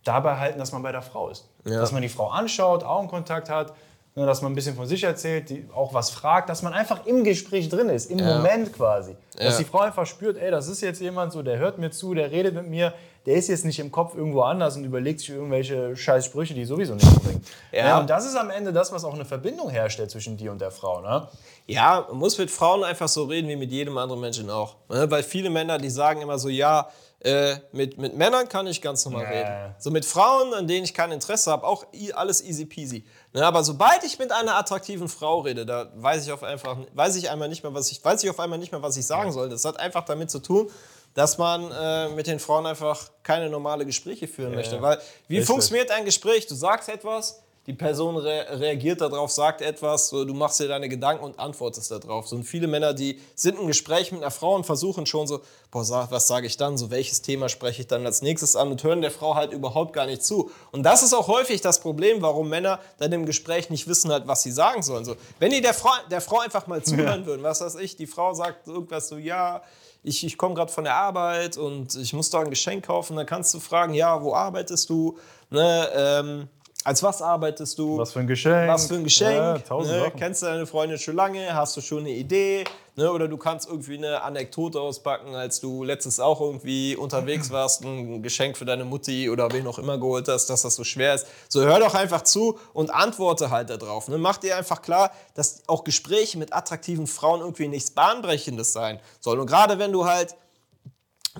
[0.04, 1.48] dabei halten, dass man bei der Frau ist.
[1.66, 1.80] Ja.
[1.80, 3.74] Dass man die Frau anschaut, Augenkontakt hat,
[4.18, 7.06] ne, dass man ein bisschen von sich erzählt, die auch was fragt, dass man einfach
[7.06, 8.36] im Gespräch drin ist, im ja.
[8.38, 9.16] Moment quasi.
[9.38, 12.16] Dass die Frau einfach spürt, ey, das ist jetzt jemand so, der hört mir zu,
[12.16, 12.94] der redet mit mir,
[13.28, 16.66] der ist jetzt nicht im Kopf irgendwo anders und überlegt sich irgendwelche scheiß Sprüche, die
[16.66, 17.44] sowieso nichts bringen.
[17.72, 17.86] Ja.
[17.86, 18.00] ja.
[18.00, 20.72] und das ist am Ende das, was auch eine Verbindung herstellt zwischen dir und der
[20.72, 21.28] Frau, ne?
[21.68, 24.78] Ja, man muss mit Frauen einfach so reden wie mit jedem anderen Menschen auch.
[24.90, 25.12] Ne?
[25.12, 29.04] Weil viele Männer, die sagen immer so, ja, äh, mit, mit Männern kann ich ganz
[29.06, 29.30] normal ja.
[29.30, 29.76] reden.
[29.80, 33.06] So mit Frauen, an denen ich kein Interesse habe, auch alles easy peasy.
[33.38, 37.17] Ne, aber sobald ich mit einer attraktiven Frau rede, da weiß ich auf einfach, weiß
[37.17, 39.32] ich einmal nicht mehr, was ich, weiß ich auf einmal nicht mehr, was ich sagen
[39.32, 39.47] soll.
[39.47, 40.71] Das hat einfach damit zu tun,
[41.13, 44.82] dass man äh, mit den Frauen einfach keine normale Gespräche führen ja, möchte.
[44.82, 45.45] Weil wie Richtig.
[45.45, 46.47] funktioniert ein Gespräch?
[46.47, 50.88] Du sagst etwas, die Person re reagiert darauf, sagt etwas, so, du machst dir deine
[50.88, 52.26] Gedanken und antwortest darauf.
[52.26, 55.42] So, und viele Männer, die sind im Gespräch mit einer Frau und versuchen schon so,
[55.70, 58.82] boah, was sage ich dann, so welches Thema spreche ich dann als nächstes an und
[58.84, 60.50] hören der Frau halt überhaupt gar nicht zu.
[60.72, 64.28] Und das ist auch häufig das Problem, warum Männer dann im Gespräch nicht wissen halt,
[64.28, 65.04] was sie sagen sollen.
[65.04, 67.26] So, wenn die der Frau, der Frau einfach mal zuhören ja.
[67.26, 69.62] würden, was weiß ich, die Frau sagt irgendwas so, ja,
[70.04, 73.26] ich, ich komme gerade von der Arbeit und ich muss da ein Geschenk kaufen, dann
[73.26, 75.18] kannst du fragen, ja, wo arbeitest du?
[75.50, 76.50] Ne, ähm,
[76.84, 77.98] als was arbeitest du?
[77.98, 78.70] Was für ein Geschenk?
[78.70, 79.63] Was für ein Geschenk?
[79.70, 80.12] Ja, ne?
[80.18, 81.54] Kennst du deine Freundin schon lange?
[81.54, 82.63] Hast du schon eine Idee?
[82.96, 83.12] Ne?
[83.12, 88.24] Oder du kannst irgendwie eine Anekdote auspacken, als du letztens auch irgendwie unterwegs warst, ein
[88.24, 91.28] Geschenk für deine Mutti oder wen auch immer geholt hast, dass das so schwer ist.
[91.50, 94.08] So hör doch einfach zu und antworte halt darauf.
[94.08, 94.18] Ne?
[94.18, 99.40] Mach dir einfach klar, dass auch Gespräche mit attraktiven Frauen irgendwie nichts Bahnbrechendes sein sollen.
[99.40, 100.36] Und gerade wenn du halt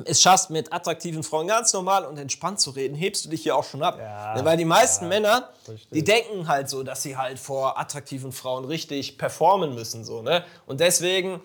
[0.05, 3.55] es schaffst, mit attraktiven Frauen ganz normal und entspannt zu reden, hebst du dich hier
[3.55, 3.97] auch schon ab.
[3.99, 5.49] Ja, Weil die meisten ja, Männer,
[5.91, 10.03] die denken halt so, dass sie halt vor attraktiven Frauen richtig performen müssen.
[10.03, 10.43] So, ne?
[10.65, 11.41] Und deswegen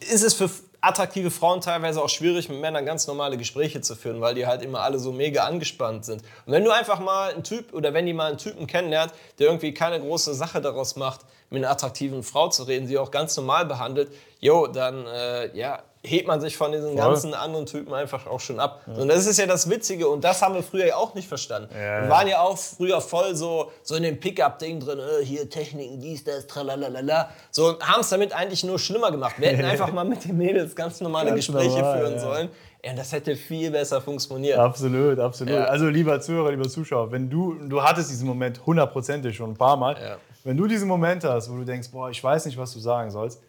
[0.00, 0.50] ist es für
[0.84, 4.62] attraktive Frauen teilweise auch schwierig, mit Männern ganz normale Gespräche zu führen, weil die halt
[4.62, 6.22] immer alle so mega angespannt sind.
[6.44, 9.46] Und wenn du einfach mal einen Typ oder wenn die mal einen Typen kennenlernt, der
[9.46, 13.36] irgendwie keine große Sache daraus macht, mit einer attraktiven Frau zu reden, sie auch ganz
[13.36, 16.96] normal behandelt, jo, dann äh, ja, hebt man sich von diesen Voll.
[16.96, 18.82] ganzen anderen Typen einfach auch schon ab.
[18.86, 18.94] Ja.
[18.94, 21.68] Und das ist ja das Witzige und das haben wir früher ja auch nicht verstanden.
[21.74, 25.48] Ja, wir waren ja auch früher voll so, so in dem Pickup-Ding drin, äh, hier
[25.48, 27.30] Techniken, dies, das, tralalala.
[27.50, 29.36] So und haben es damit eigentlich nur schlimmer gemacht.
[29.38, 32.48] Wir hätten einfach mal mit den Mädels ganz normale ganz Gespräche normal, führen sollen.
[32.84, 34.58] Ja, das hätte viel besser funktioniert.
[34.58, 35.54] Absolut, absolut.
[35.54, 35.64] Ja.
[35.64, 39.78] Also lieber Zuhörer, lieber Zuschauer, wenn du, du hattest diesen Moment hundertprozentig schon ein paar
[39.78, 40.16] Mal, ja.
[40.44, 43.10] wenn du diesen Moment hast, wo du denkst, boah, ich weiß nicht, was du sagen
[43.10, 43.40] sollst,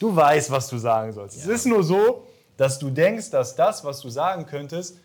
[0.00, 1.36] Du weißt, was du sagen sollst.
[1.36, 1.42] Ja.
[1.44, 2.24] Es ist nur so,
[2.56, 4.96] dass du denkst, dass das, was du sagen könntest,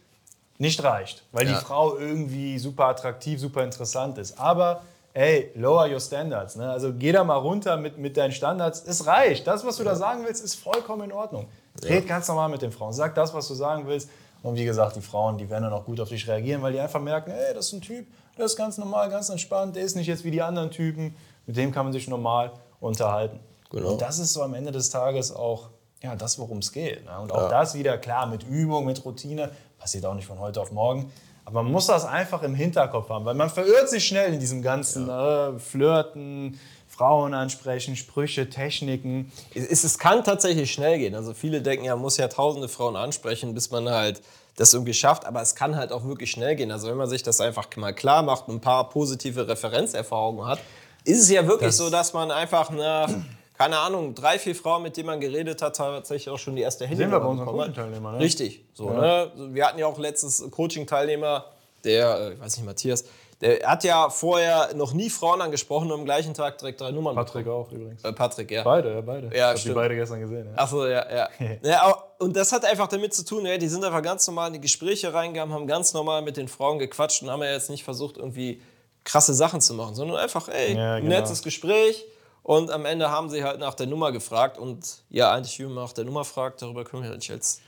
[0.57, 1.53] nicht reicht, weil ja.
[1.53, 4.39] die Frau irgendwie super attraktiv, super interessant ist.
[4.39, 4.81] Aber
[5.13, 6.55] ey, lower your standards.
[6.55, 6.69] Ne?
[6.69, 8.83] Also geh da mal runter mit, mit deinen Standards.
[8.87, 9.45] Es reicht.
[9.45, 9.91] Das, was du ja.
[9.91, 11.47] da sagen willst, ist vollkommen in Ordnung.
[11.83, 12.93] Red ganz normal mit den Frauen.
[12.93, 14.09] Sag das, was du sagen willst.
[14.43, 16.79] Und wie gesagt, die Frauen, die werden dann auch gut auf dich reagieren, weil die
[16.79, 18.05] einfach merken, ey, das ist ein Typ,
[18.37, 21.15] der ist ganz normal, ganz entspannt, der ist nicht jetzt wie die anderen Typen.
[21.47, 23.39] Mit dem kann man sich normal unterhalten.
[23.75, 23.91] Genau.
[23.91, 25.69] Und das ist so am Ende des Tages auch
[26.01, 27.03] ja, das, worum es geht.
[27.03, 27.19] Ne?
[27.19, 27.49] Und auch ja.
[27.49, 31.11] das wieder, klar, mit Übung, mit Routine, passiert auch nicht von heute auf morgen.
[31.43, 34.61] Aber man muss das einfach im Hinterkopf haben, weil man verirrt sich schnell in diesem
[34.61, 35.49] ganzen ja.
[35.49, 39.31] äh, Flirten, Frauen ansprechen, Sprüche, Techniken.
[39.53, 41.13] Es, es kann tatsächlich schnell gehen.
[41.13, 44.21] Also viele denken, ja, man muss ja tausende Frauen ansprechen, bis man halt
[44.55, 46.71] das irgendwie schafft, aber es kann halt auch wirklich schnell gehen.
[46.71, 50.59] Also wenn man sich das einfach mal klar macht und ein paar positive Referenzerfahrungen hat,
[51.03, 53.09] ist es ja wirklich das so, dass man einfach nach
[53.57, 56.85] keine Ahnung, drei, vier Frauen, mit denen man geredet hat, tatsächlich auch schon die erste
[56.85, 56.97] Handy.
[56.97, 58.15] Sehen wir bei unseren Coaching-Teilnehmern.
[58.15, 58.19] Ne?
[58.19, 58.65] Richtig.
[58.73, 59.25] So, ja.
[59.25, 59.31] ne?
[59.53, 61.45] Wir hatten ja auch letztens Coaching-Teilnehmer,
[61.83, 63.05] der, äh, ich weiß nicht, Matthias,
[63.41, 67.15] der hat ja vorher noch nie Frauen angesprochen und am gleichen Tag direkt drei Nummern
[67.15, 67.65] Patrick bekommen.
[67.65, 68.03] auch übrigens.
[68.03, 68.63] Äh, Patrick, ja.
[68.63, 69.27] Beide, ja, beide.
[69.27, 70.47] Ja, ich habe die beide gestern gesehen.
[70.51, 70.57] Ja.
[70.57, 71.29] Achso, ja, ja.
[71.61, 74.53] ja und das hat einfach damit zu tun, ja, die sind einfach ganz normal in
[74.53, 77.83] die Gespräche reingegangen, haben ganz normal mit den Frauen gequatscht und haben ja jetzt nicht
[77.83, 78.61] versucht, irgendwie
[79.03, 81.09] krasse Sachen zu machen, sondern einfach, ey, ja, genau.
[81.09, 82.05] nettes Gespräch
[82.45, 85.73] und am Ende haben sie halt nach der Nummer gefragt und ja, eigentlich wie man
[85.73, 87.61] nach der Nummer fragt, darüber können wir jetzt.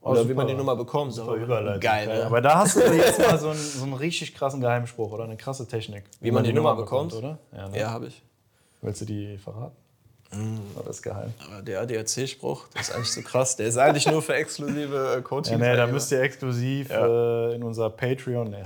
[0.00, 0.30] Oh, oder super.
[0.30, 1.14] wie man die Nummer bekommt.
[1.14, 1.80] Super Überleitung.
[1.80, 2.24] Geil, ne?
[2.24, 5.36] Aber da hast du jetzt mal so einen, so einen richtig krassen Geheimspruch oder eine
[5.36, 6.04] krasse Technik.
[6.20, 7.58] Wie, wie man, die, die Nummer, Nummer bekommt, bekommt, oder?
[7.58, 7.78] Ja, ne?
[7.80, 8.22] ja habe ich.
[8.82, 9.74] Willst du die verraten?
[10.30, 10.78] Mm.
[10.78, 11.34] Oder ist geheim?
[11.50, 13.56] Aber der ADAC-Spruch, der ist eigentlich so krass.
[13.56, 15.58] Der ist eigentlich nur für exklusive äh, Coaching.
[15.58, 17.48] Ja, nee, da müsst ihr exklusiv ja.
[17.48, 18.48] äh, in unser Patreon.
[18.48, 18.62] Nee,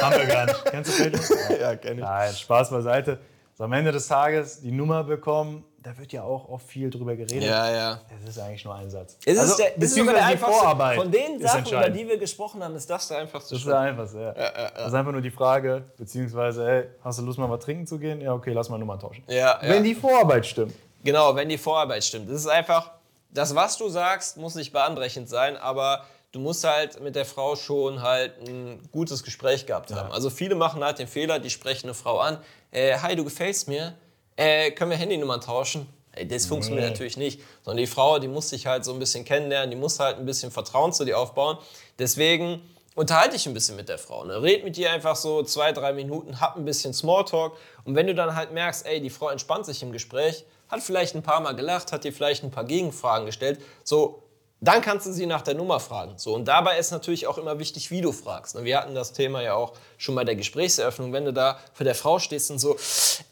[0.00, 0.64] haben wir gar nicht.
[0.64, 1.38] Kennst du Patreon?
[1.50, 2.04] Ja, ja kenn ich.
[2.04, 3.18] Nein, Spaß beiseite
[3.58, 7.16] so am Ende des Tages die Nummer bekommen, da wird ja auch oft viel drüber
[7.16, 7.42] geredet.
[7.42, 8.00] Ja, ja.
[8.08, 9.18] Das ist eigentlich nur ein Satz.
[9.24, 10.96] Es also, ist der, beziehungsweise der die Vorarbeit.
[10.96, 13.80] Von den Sachen, über die wir gesprochen haben, ist das der einfachste Das ist der
[13.80, 14.32] einfachste, ja.
[14.32, 14.70] Ja, ja.
[14.76, 17.98] Das ist einfach nur die Frage, beziehungsweise, hey, hast du Lust mal was trinken zu
[17.98, 18.20] gehen?
[18.20, 19.24] Ja, okay, lass mal Nummer tauschen.
[19.26, 20.74] Ja, Wenn die Vorarbeit stimmt.
[21.02, 22.30] Genau, wenn die Vorarbeit stimmt.
[22.30, 22.92] Das ist einfach,
[23.30, 27.56] das, was du sagst, muss nicht bahnbrechend sein, aber du musst halt mit der Frau
[27.56, 30.12] schon halt ein gutes Gespräch gehabt haben.
[30.12, 32.38] Also viele machen halt den Fehler, die sprechen eine Frau an,
[32.70, 33.94] äh, hi, du gefällst mir,
[34.36, 35.86] äh, können wir Handynummern tauschen?
[36.28, 36.90] Das funktioniert nee.
[36.90, 37.40] natürlich nicht.
[37.62, 40.26] Sondern die Frau, die muss sich halt so ein bisschen kennenlernen, die muss halt ein
[40.26, 41.58] bisschen Vertrauen zu dir aufbauen.
[41.98, 42.62] Deswegen
[42.94, 44.24] unterhalte dich ein bisschen mit der Frau.
[44.24, 44.42] Ne?
[44.42, 47.56] Red mit ihr einfach so zwei, drei Minuten, hab ein bisschen Smalltalk.
[47.84, 51.14] Und wenn du dann halt merkst, ey, die Frau entspannt sich im Gespräch, hat vielleicht
[51.14, 54.24] ein paar Mal gelacht, hat dir vielleicht ein paar Gegenfragen gestellt, so
[54.60, 56.14] dann kannst du sie nach der Nummer fragen.
[56.16, 58.56] So, und dabei ist natürlich auch immer wichtig, wie du fragst.
[58.56, 61.84] Ne, wir hatten das Thema ja auch schon bei der Gesprächseröffnung, wenn du da vor
[61.84, 62.76] der Frau stehst und so,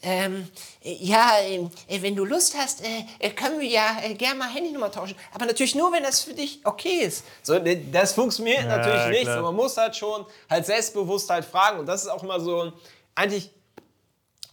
[0.03, 0.49] ähm,
[0.83, 5.17] ja, äh, wenn du Lust hast, äh, können wir ja äh, gerne mal Handynummer tauschen.
[5.35, 7.25] Aber natürlich nur, wenn das für dich okay ist.
[7.43, 9.33] So, das funktioniert ja, natürlich nicht.
[9.33, 11.81] So, man muss halt schon halt selbstbewusst halt fragen.
[11.81, 12.73] Und das ist auch immer so ein,
[13.17, 13.51] eigentlich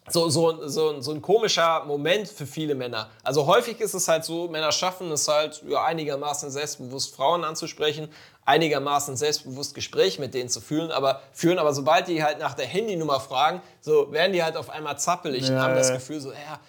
[0.10, 3.10] so, so, so, so ein komischer Moment für viele Männer.
[3.24, 8.10] Also häufig ist es halt so, Männer schaffen es halt ja, einigermaßen selbstbewusst Frauen anzusprechen,
[8.46, 12.66] einigermaßen selbstbewusst Gespräche mit denen zu führen, aber führen, aber sobald die halt nach der
[12.66, 16.32] Handynummer fragen, so werden die halt auf einmal zappelig ja, und haben das Gefühl so,
[16.32, 16.60] ja,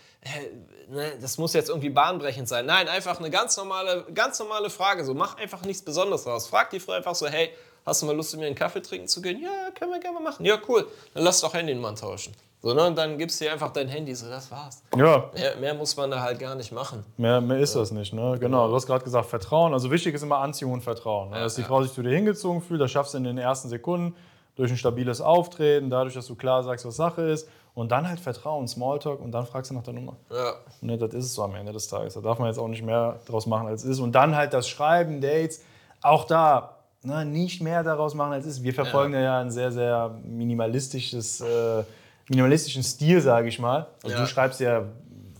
[0.89, 2.67] ne, das muss jetzt irgendwie bahnbrechend sein.
[2.67, 5.05] Nein, einfach eine ganz normale, ganz normale Frage.
[5.05, 6.47] So, mach einfach nichts Besonderes draus.
[6.47, 7.51] Frag die Frau einfach so, hey,
[7.85, 9.43] hast du mal Lust, mit mir einen Kaffee trinken zu gehen?
[9.43, 10.45] Ja, können wir gerne machen.
[10.45, 10.87] Ja, cool.
[11.13, 12.35] Dann lass doch Handynummern tauschen.
[12.65, 12.87] So, ne?
[12.87, 14.83] Und dann gibst du dir einfach dein Handy, so das war's.
[14.97, 15.29] Ja.
[15.35, 17.05] Mehr, mehr muss man da halt gar nicht machen.
[17.19, 17.81] Mehr, mehr ist ja.
[17.81, 18.39] das nicht, ne?
[18.41, 19.75] Genau, du hast gerade gesagt, Vertrauen.
[19.75, 21.29] Also wichtig ist immer Anziehung und Vertrauen.
[21.29, 21.41] Ne?
[21.41, 24.17] Dass die Frau sich zu dir hingezogen fühlt, das schaffst du in den ersten Sekunden
[24.57, 27.51] durch ein stabiles Auftreten, dadurch, dass du klar sagst, was Sache ist.
[27.75, 30.17] Und dann halt Vertrauen, Smalltalk und dann fragst du nach der Nummer.
[30.31, 30.55] Ja.
[30.81, 32.15] Ne, das ist es so am Ende des Tages.
[32.15, 34.01] Da darf man jetzt auch nicht mehr draus machen, als es ist.
[34.01, 35.63] Und dann halt das Schreiben, Dates,
[36.01, 38.63] auch da ne, nicht mehr daraus machen, als es ist.
[38.63, 41.83] Wir verfolgen ja, ja ein sehr, sehr minimalistisches äh,
[42.29, 43.87] minimalistischen Stil, sage ich mal.
[44.03, 44.23] Also ja.
[44.23, 44.85] du schreibst ja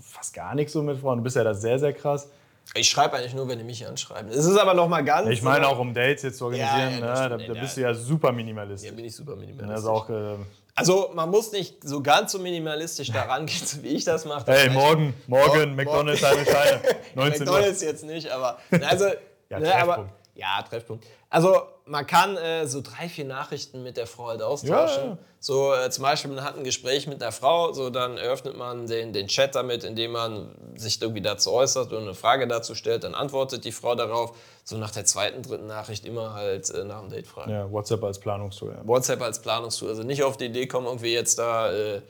[0.01, 2.29] fast gar nichts so mit Frauen, du bist ja da sehr, sehr krass.
[2.75, 4.31] Ich schreibe eigentlich nur, wenn die mich anschreiben.
[4.31, 5.29] Es ist aber noch mal ganz.
[5.29, 7.83] Ich meine auch, um Dates jetzt zu organisieren, Ja, ja, ne, da, da bist du
[7.83, 7.93] ja.
[7.93, 8.89] super minimalistisch.
[8.91, 9.69] Ja, bin ich super minimalistisch.
[9.69, 10.37] Das ist auch, äh,
[10.75, 14.51] Also man muss nicht so ganz so minimalistisch da rangehen, wie ich das mache.
[14.51, 16.81] hey, morgen, morgen, Mor- McDonalds, eine Scheine.
[17.15, 17.53] 19 Uhr.
[17.55, 19.05] McDonalds jetzt nicht, aber also
[19.51, 19.83] Ja, ne, Treffpunkt.
[19.83, 21.07] aber ja Treffpunkt.
[21.35, 25.03] Also man kann äh, so drei vier Nachrichten mit der Frau halt austauschen.
[25.03, 25.19] Ja, ja.
[25.41, 28.87] So äh, zum Beispiel man hat ein Gespräch mit der Frau, so dann eröffnet man
[28.87, 33.03] den, den Chat damit, indem man sich irgendwie dazu äußert und eine Frage dazu stellt,
[33.03, 34.37] dann antwortet die Frau darauf.
[34.63, 37.51] So nach der zweiten dritten Nachricht immer halt äh, nach dem Date fragen.
[37.51, 38.71] Ja, WhatsApp als Planungstool.
[38.71, 38.87] Ja.
[38.87, 39.89] WhatsApp als Planungstool.
[39.89, 42.01] Also nicht auf die Idee kommen, irgendwie jetzt da äh,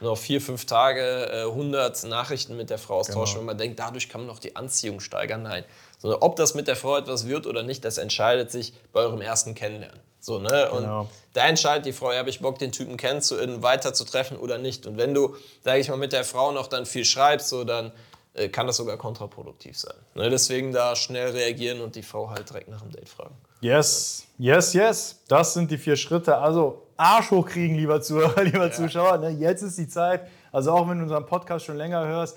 [0.00, 3.40] noch vier, fünf Tage äh, 100 Nachrichten mit der Frau austauschen, Genau.
[3.40, 5.42] wenn man denkt, dadurch kann man noch die Anziehung steigern.
[5.42, 5.64] Nein.
[5.98, 9.20] Sondern ob das mit der Frau etwas wird oder nicht, das entscheidet sich bei eurem
[9.20, 9.98] ersten Kennenlernen.
[10.20, 10.70] So, ne?
[10.70, 11.08] Und Genau.
[11.32, 14.58] da entscheidet die Frau, ja, habe ich Bock, den Typen kennenzulernen, weiter zu treffen oder
[14.58, 14.86] nicht.
[14.86, 17.92] Und wenn du, sage ich mal, mit der Frau noch dann viel schreibst, so, dann
[18.34, 19.94] äh, kann das sogar kontraproduktiv sein.
[20.14, 20.28] Ne?
[20.30, 23.34] Deswegen da schnell reagieren und die Frau halt direkt nach dem Date fragen.
[23.60, 25.20] Yes, yes, yes.
[25.28, 26.36] Das sind die vier Schritte.
[26.38, 29.18] Also Arsch hochkriegen, lieber Zuhörer, lieber Zuschauer.
[29.18, 29.30] Ne?
[29.30, 30.26] Jetzt ist die Zeit.
[30.52, 32.36] Also auch wenn du unseren Podcast schon länger hörst,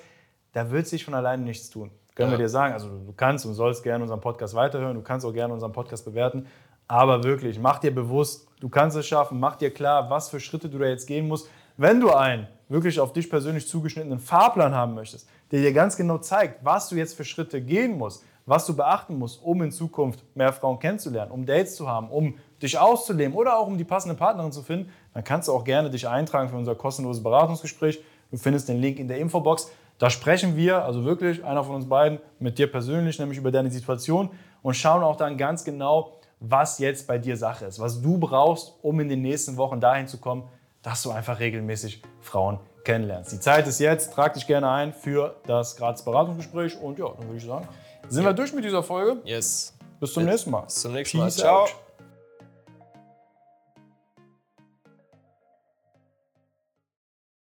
[0.54, 1.92] da wird sich von alleine nichts tun.
[2.16, 2.38] Können Ja.
[2.38, 2.74] wir dir sagen.
[2.74, 4.96] Also du kannst und sollst gerne unseren Podcast weiterhören.
[4.96, 6.46] Du kannst auch gerne unseren Podcast bewerten.
[6.88, 9.40] Aber wirklich, mach dir bewusst, du kannst es schaffen.
[9.40, 11.50] Mach dir klar, was für Schritte du da jetzt gehen musst.
[11.78, 16.18] Wenn du einen wirklich auf dich persönlich zugeschnittenen Fahrplan haben möchtest, der dir ganz genau
[16.20, 20.24] zeigt, was du jetzt für Schritte gehen musst, was du beachten musst, um in Zukunft
[20.36, 24.16] mehr Frauen kennenzulernen, um Dates zu haben, um dich auszuleben oder auch um die passende
[24.16, 28.02] Partnerin zu finden, dann kannst du auch gerne dich eintragen für unser kostenloses Beratungsgespräch.
[28.32, 29.72] Du findest den Link in der Infobox.
[29.98, 33.70] Da sprechen wir, also wirklich einer von uns beiden, mit dir persönlich, nämlich über deine
[33.70, 34.30] Situation
[34.62, 38.74] und schauen auch dann ganz genau, was jetzt bei dir Sache ist, was du brauchst,
[38.82, 40.44] um in den nächsten Wochen dahin zu kommen,
[40.82, 43.32] dass du einfach regelmäßig Frauen kennenlernst.
[43.32, 47.28] Die Zeit ist jetzt, trag dich gerne ein für das gratis Beratungsgespräch und ja, dann
[47.28, 47.68] würde ich sagen,
[48.10, 49.22] sind wir durch mit dieser Folge.
[49.24, 49.74] Yes.
[50.00, 50.62] Bis zum nächsten Mal.
[50.62, 51.26] Bis zum nächsten Mal.
[51.26, 51.64] Peace Ciao.
[51.64, 51.76] out.